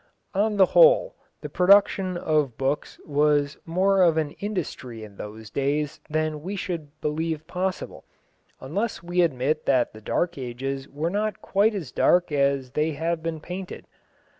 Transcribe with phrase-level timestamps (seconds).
[0.33, 5.99] On the whole, the production of books was more of an industry in those days
[6.09, 8.03] than we should believe possible,
[8.59, 13.21] unless we admit that the Dark Ages were not quite as dark as they have
[13.21, 13.85] been painted.